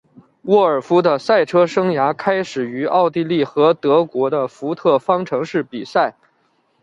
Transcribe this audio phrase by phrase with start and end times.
[0.45, 6.15] 沃尔夫的赛车生涯开始于奥地利和德国的福特方程式比赛。